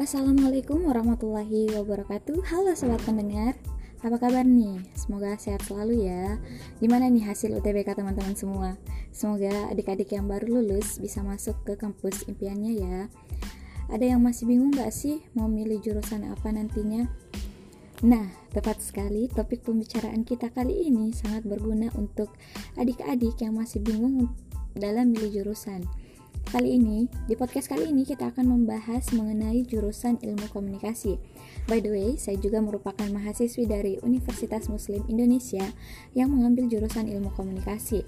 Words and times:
Assalamualaikum 0.00 0.88
warahmatullahi 0.88 1.76
wabarakatuh 1.76 2.40
Halo 2.48 2.72
sobat 2.72 3.04
pendengar 3.04 3.52
Apa 4.00 4.16
kabar 4.16 4.48
nih? 4.48 4.80
Semoga 4.96 5.36
sehat 5.36 5.60
selalu 5.68 6.08
ya 6.08 6.40
Gimana 6.80 7.12
nih 7.12 7.28
hasil 7.28 7.52
UTBK 7.60 8.00
teman-teman 8.00 8.32
semua? 8.32 8.80
Semoga 9.12 9.52
adik-adik 9.68 10.08
yang 10.16 10.24
baru 10.24 10.56
lulus 10.56 10.96
bisa 10.96 11.20
masuk 11.20 11.52
ke 11.68 11.76
kampus 11.76 12.24
impiannya 12.32 12.80
ya 12.80 12.98
Ada 13.92 14.16
yang 14.16 14.24
masih 14.24 14.48
bingung 14.48 14.72
gak 14.72 14.88
sih 14.88 15.20
mau 15.36 15.52
milih 15.52 15.84
jurusan 15.84 16.32
apa 16.32 16.48
nantinya? 16.48 17.04
Nah, 18.00 18.24
tepat 18.56 18.80
sekali 18.80 19.28
topik 19.28 19.68
pembicaraan 19.68 20.24
kita 20.24 20.48
kali 20.48 20.88
ini 20.88 21.12
sangat 21.12 21.44
berguna 21.44 21.92
untuk 22.00 22.32
adik-adik 22.80 23.36
yang 23.44 23.52
masih 23.52 23.84
bingung 23.84 24.32
dalam 24.72 25.12
milih 25.12 25.44
jurusan 25.44 25.84
Kali 26.50 26.82
ini, 26.82 27.06
di 27.30 27.38
podcast 27.38 27.70
kali 27.70 27.94
ini 27.94 28.02
kita 28.02 28.34
akan 28.34 28.50
membahas 28.50 29.14
mengenai 29.14 29.62
jurusan 29.62 30.18
ilmu 30.18 30.50
komunikasi. 30.50 31.14
By 31.70 31.78
the 31.78 31.94
way, 31.94 32.18
saya 32.18 32.42
juga 32.42 32.58
merupakan 32.58 33.06
mahasiswi 33.06 33.70
dari 33.70 34.02
Universitas 34.02 34.66
Muslim 34.66 35.06
Indonesia 35.06 35.62
yang 36.10 36.34
mengambil 36.34 36.66
jurusan 36.66 37.06
ilmu 37.06 37.30
komunikasi. 37.38 38.02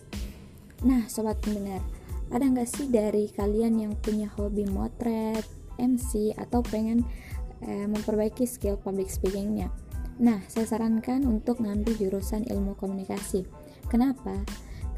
Nah, 0.83 1.07
sobat 1.07 1.39
pendengar, 1.39 1.87
ada 2.35 2.43
nggak 2.43 2.67
sih 2.67 2.91
dari 2.91 3.31
kalian 3.31 3.79
yang 3.79 3.95
punya 3.95 4.27
hobi 4.35 4.67
motret, 4.67 5.47
MC, 5.79 6.35
atau 6.35 6.67
pengen 6.67 7.07
eh, 7.63 7.87
memperbaiki 7.87 8.43
skill 8.43 8.75
public 8.75 9.07
speakingnya? 9.07 9.71
Nah, 10.19 10.43
saya 10.51 10.67
sarankan 10.67 11.31
untuk 11.31 11.63
ngambil 11.63 11.95
jurusan 11.95 12.43
ilmu 12.51 12.75
komunikasi. 12.75 13.47
Kenapa? 13.87 14.35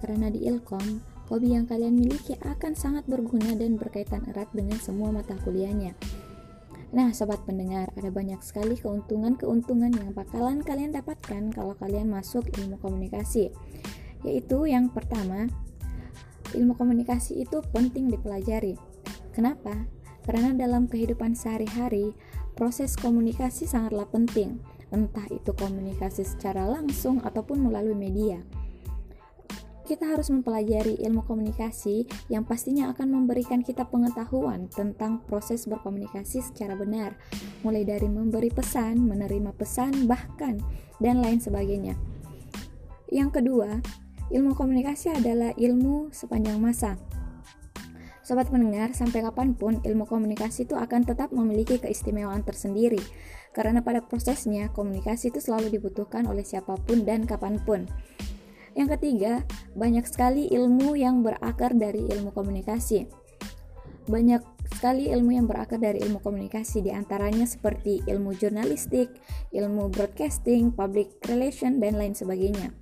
Karena 0.01 0.33
di 0.33 0.49
Ilkom 0.49 1.13
hobi 1.33 1.57
yang 1.57 1.65
kalian 1.65 1.97
miliki 1.97 2.37
akan 2.45 2.77
sangat 2.77 3.09
berguna 3.09 3.57
dan 3.57 3.81
berkaitan 3.81 4.25
erat 4.29 4.51
dengan 4.53 4.77
semua 4.77 5.09
mata 5.09 5.33
kuliahnya. 5.41 5.97
Nah, 6.95 7.11
sobat 7.11 7.43
pendengar, 7.43 7.91
ada 7.99 8.07
banyak 8.13 8.39
sekali 8.45 8.79
keuntungan-keuntungan 8.79 9.91
yang 9.99 10.15
bakalan 10.15 10.63
kalian 10.63 10.95
dapatkan 10.95 11.51
kalau 11.51 11.75
kalian 11.75 12.07
masuk 12.07 12.47
ilmu 12.55 12.79
komunikasi. 12.79 13.51
Yaitu 14.23 14.71
yang 14.71 14.93
pertama, 14.95 15.51
ilmu 16.55 16.79
komunikasi 16.79 17.43
itu 17.43 17.65
penting 17.75 18.15
dipelajari. 18.15 18.79
Kenapa? 19.35 19.75
Karena 20.23 20.55
dalam 20.55 20.87
kehidupan 20.87 21.35
sehari-hari, 21.35 22.15
proses 22.55 22.95
komunikasi 22.95 23.67
sangatlah 23.67 24.07
penting, 24.07 24.63
entah 24.95 25.27
itu 25.35 25.51
komunikasi 25.51 26.23
secara 26.23 26.63
langsung 26.71 27.19
ataupun 27.27 27.59
melalui 27.59 27.99
media 27.99 28.39
kita 29.85 30.09
harus 30.09 30.33
mempelajari 30.33 30.97
ilmu 31.05 31.29
komunikasi 31.29 32.09
yang 32.33 32.49
pastinya 32.49 32.89
akan 32.97 33.13
memberikan 33.13 33.61
kita 33.61 33.85
pengetahuan 33.85 34.73
tentang 34.73 35.21
proses 35.29 35.69
berkomunikasi 35.69 36.41
secara 36.41 36.73
benar, 36.73 37.21
mulai 37.61 37.85
dari 37.85 38.09
memberi 38.09 38.49
pesan, 38.49 39.05
menerima 39.05 39.53
pesan, 39.53 40.09
bahkan 40.09 40.57
dan 41.05 41.21
lain 41.21 41.37
sebagainya. 41.37 42.01
Yang 43.13 43.41
kedua, 43.41 43.85
ilmu 44.33 44.57
komunikasi 44.57 45.13
adalah 45.13 45.53
ilmu 45.55 46.09
sepanjang 46.11 46.57
masa. 46.57 46.97
Sobat 48.25 48.49
pendengar, 48.49 48.97
sampai 48.97 49.21
kapan 49.21 49.53
pun 49.53 49.85
ilmu 49.85 50.09
komunikasi 50.09 50.65
itu 50.65 50.81
akan 50.81 51.05
tetap 51.05 51.29
memiliki 51.29 51.77
keistimewaan 51.77 52.41
tersendiri, 52.41 52.97
karena 53.53 53.85
pada 53.85 54.01
prosesnya 54.01 54.73
komunikasi 54.73 55.29
itu 55.29 55.45
selalu 55.45 55.69
dibutuhkan 55.69 56.25
oleh 56.25 56.41
siapa 56.41 56.81
pun 56.81 57.05
dan 57.05 57.29
kapan 57.29 57.61
pun. 57.61 57.85
Yang 58.75 58.99
ketiga, 58.99 59.47
banyak 59.79 60.03
sekali 60.07 60.51
ilmu 60.51 60.99
yang 60.99 61.23
berakar 61.23 61.75
dari 61.79 62.11
ilmu 62.11 62.35
komunikasi. 62.35 63.07
Banyak 64.11 64.43
sekali 64.75 65.09
ilmu 65.15 65.31
yang 65.33 65.47
berakar 65.47 65.79
dari 65.79 66.03
ilmu 66.03 66.19
komunikasi, 66.19 66.83
di 66.83 66.91
antaranya 66.91 67.47
seperti 67.47 68.03
ilmu 68.05 68.35
jurnalistik, 68.35 69.15
ilmu 69.55 69.89
broadcasting, 69.95 70.75
public 70.75 71.15
relation, 71.31 71.79
dan 71.79 71.97
lain 71.97 72.19
sebagainya. 72.19 72.75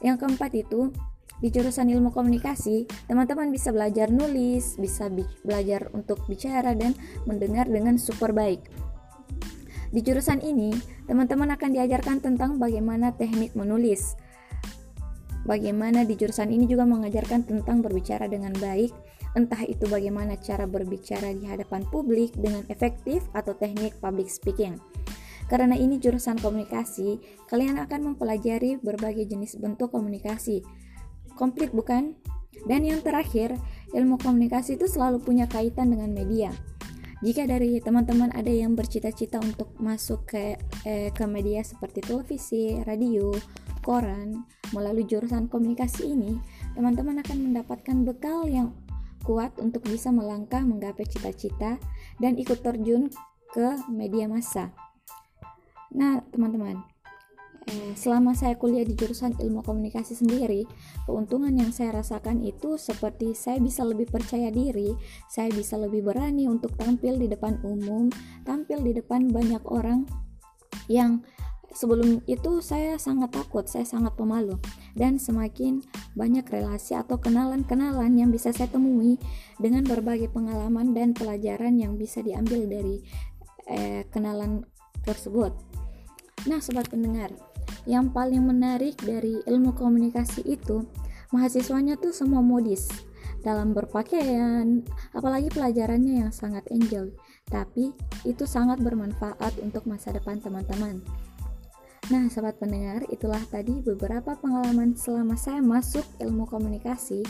Yang 0.00 0.16
keempat 0.22 0.54
itu, 0.54 0.94
di 1.42 1.50
jurusan 1.50 1.90
ilmu 1.90 2.14
komunikasi, 2.14 2.86
teman-teman 3.06 3.50
bisa 3.50 3.70
belajar 3.74 4.10
nulis, 4.10 4.78
bisa 4.78 5.10
bi 5.10 5.22
belajar 5.46 5.90
untuk 5.94 6.22
bicara 6.26 6.74
dan 6.74 6.94
mendengar 7.26 7.66
dengan 7.66 7.98
super 7.98 8.30
baik. 8.30 8.62
Di 9.88 10.02
jurusan 10.04 10.42
ini, 10.44 10.74
teman-teman 11.06 11.48
akan 11.54 11.70
diajarkan 11.74 12.20
tentang 12.20 12.58
bagaimana 12.60 13.14
teknik 13.14 13.54
menulis, 13.56 14.18
Bagaimana 15.48 16.04
di 16.04 16.12
jurusan 16.12 16.52
ini 16.52 16.68
juga 16.68 16.84
mengajarkan 16.84 17.48
tentang 17.48 17.80
berbicara 17.80 18.28
dengan 18.28 18.52
baik, 18.60 18.92
entah 19.32 19.64
itu 19.64 19.88
bagaimana 19.88 20.36
cara 20.36 20.68
berbicara 20.68 21.32
di 21.32 21.48
hadapan 21.48 21.88
publik 21.88 22.36
dengan 22.36 22.68
efektif 22.68 23.24
atau 23.32 23.56
teknik 23.56 23.96
public 23.96 24.28
speaking. 24.28 24.76
Karena 25.48 25.72
ini 25.72 25.96
jurusan 25.96 26.36
komunikasi, 26.36 27.16
kalian 27.48 27.80
akan 27.80 28.12
mempelajari 28.12 28.76
berbagai 28.76 29.24
jenis 29.24 29.56
bentuk 29.56 29.88
komunikasi. 29.88 30.60
Komplit 31.32 31.72
bukan? 31.72 32.12
Dan 32.68 32.84
yang 32.84 33.00
terakhir, 33.00 33.56
ilmu 33.96 34.20
komunikasi 34.20 34.76
itu 34.76 34.84
selalu 34.84 35.24
punya 35.24 35.48
kaitan 35.48 35.88
dengan 35.88 36.12
media. 36.12 36.52
Jika 37.24 37.48
dari 37.48 37.80
teman-teman 37.80 38.30
ada 38.36 38.52
yang 38.52 38.76
bercita-cita 38.76 39.40
untuk 39.40 39.72
masuk 39.80 40.28
ke 40.28 40.60
eh, 40.84 41.08
ke 41.10 41.24
media 41.24 41.64
seperti 41.64 42.04
televisi, 42.04 42.78
radio, 42.84 43.32
koran, 43.88 44.44
melalui 44.76 45.08
jurusan 45.08 45.48
komunikasi 45.48 46.12
ini, 46.12 46.36
teman-teman 46.76 47.24
akan 47.24 47.38
mendapatkan 47.48 47.96
bekal 48.04 48.44
yang 48.44 48.76
kuat 49.24 49.56
untuk 49.56 49.80
bisa 49.88 50.12
melangkah 50.12 50.60
menggapai 50.60 51.08
cita-cita 51.08 51.80
dan 52.20 52.36
ikut 52.36 52.60
terjun 52.60 53.08
ke 53.48 53.80
media 53.88 54.28
massa. 54.28 54.76
Nah, 55.96 56.20
teman-teman, 56.28 56.84
eh, 57.64 57.96
selama 57.96 58.36
saya 58.36 58.60
kuliah 58.60 58.84
di 58.84 58.92
jurusan 58.92 59.40
ilmu 59.40 59.64
komunikasi 59.64 60.12
sendiri, 60.20 60.68
keuntungan 61.08 61.56
yang 61.56 61.72
saya 61.72 61.96
rasakan 62.04 62.44
itu 62.44 62.76
seperti 62.76 63.32
saya 63.32 63.56
bisa 63.56 63.88
lebih 63.88 64.12
percaya 64.12 64.52
diri, 64.52 64.92
saya 65.32 65.48
bisa 65.48 65.80
lebih 65.80 66.04
berani 66.04 66.44
untuk 66.44 66.76
tampil 66.76 67.16
di 67.16 67.24
depan 67.24 67.56
umum, 67.64 68.12
tampil 68.44 68.84
di 68.84 68.92
depan 69.00 69.32
banyak 69.32 69.64
orang 69.64 70.04
yang 70.92 71.24
sebelum 71.72 72.24
itu 72.24 72.64
saya 72.64 72.96
sangat 72.96 73.34
takut, 73.36 73.68
saya 73.68 73.84
sangat 73.84 74.16
pemalu 74.16 74.56
dan 74.96 75.20
semakin 75.20 75.84
banyak 76.16 76.44
relasi 76.48 76.96
atau 76.96 77.20
kenalan-kenalan 77.20 78.16
yang 78.16 78.32
bisa 78.32 78.50
saya 78.50 78.70
temui 78.72 79.20
dengan 79.60 79.84
berbagai 79.84 80.32
pengalaman 80.32 80.96
dan 80.96 81.12
pelajaran 81.12 81.76
yang 81.76 82.00
bisa 82.00 82.24
diambil 82.24 82.64
dari 82.64 83.04
eh, 83.68 84.02
kenalan 84.08 84.64
tersebut. 85.04 85.52
Nah, 86.48 86.62
sobat 86.62 86.88
pendengar, 86.88 87.34
yang 87.84 88.12
paling 88.12 88.44
menarik 88.44 88.96
dari 89.00 89.40
ilmu 89.44 89.76
komunikasi 89.76 90.44
itu 90.46 90.84
mahasiswanya 91.32 92.00
tuh 92.00 92.12
semua 92.14 92.40
modis 92.40 92.88
dalam 93.44 93.76
berpakaian, 93.76 94.82
apalagi 95.14 95.48
pelajarannya 95.52 96.26
yang 96.26 96.32
sangat 96.34 96.66
enjoy. 96.74 97.12
Tapi 97.48 97.94
itu 98.26 98.44
sangat 98.44 98.82
bermanfaat 98.82 99.56
untuk 99.62 99.86
masa 99.88 100.12
depan 100.12 100.42
teman-teman. 100.42 101.00
Nah, 102.08 102.24
sobat 102.32 102.56
pendengar, 102.56 103.04
itulah 103.12 103.40
tadi 103.52 103.84
beberapa 103.84 104.32
pengalaman 104.32 104.96
selama 104.96 105.36
saya 105.36 105.60
masuk 105.60 106.08
ilmu 106.24 106.48
komunikasi. 106.48 107.20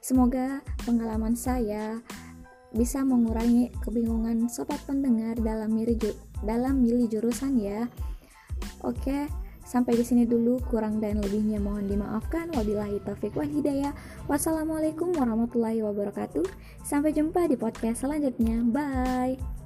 Semoga 0.00 0.64
pengalaman 0.88 1.36
saya 1.36 2.00
bisa 2.72 3.04
mengurangi 3.04 3.68
kebingungan 3.84 4.48
sobat 4.48 4.80
pendengar 4.88 5.36
dalam 5.36 5.76
milih 5.76 6.16
dalam 6.40 6.80
milih 6.80 7.12
jurusan 7.12 7.60
ya. 7.60 7.84
Oke, 8.80 9.28
sampai 9.68 10.00
di 10.00 10.04
sini 10.08 10.24
dulu. 10.24 10.64
Kurang 10.64 10.96
dan 10.96 11.20
lebihnya 11.20 11.60
mohon 11.60 11.84
dimaafkan. 11.84 12.48
Wabillahi 12.56 13.04
taufik 13.04 13.36
wal 13.36 13.52
hidayah. 13.52 13.92
Wassalamualaikum 14.32 15.12
warahmatullahi 15.12 15.84
wabarakatuh. 15.84 16.48
Sampai 16.80 17.12
jumpa 17.12 17.44
di 17.52 17.60
podcast 17.60 18.08
selanjutnya. 18.08 18.64
Bye. 18.64 19.61